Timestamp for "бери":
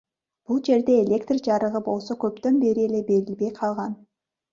2.63-2.87